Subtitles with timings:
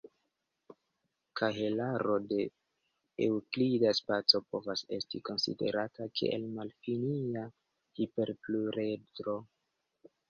[1.41, 2.39] Kahelaro de
[3.25, 7.45] eŭklida spaco povas esti konsiderata kiel malfinia
[8.01, 9.41] hiperpluredro.